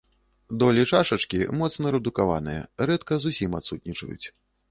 Долі 0.61 0.85
чашачкі 0.91 1.39
моцна 1.59 1.91
рэдукаваныя, 1.97 2.61
рэдка 2.91 3.13
зусім 3.27 3.51
адсутнічаюць. 3.63 4.25